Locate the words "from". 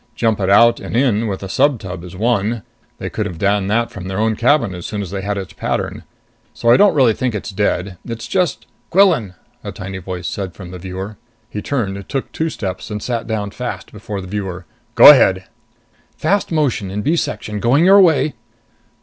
3.91-4.07, 10.55-10.71